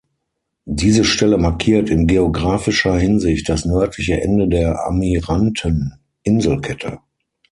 [0.65, 7.01] Diese Stelle markiert in geografischer Hinsicht das nördliche Ende der Amiranten-Inselkette.